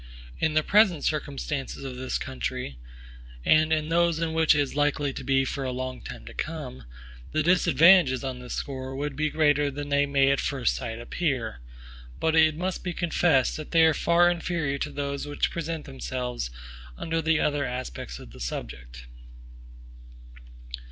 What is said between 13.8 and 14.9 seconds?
are far inferior to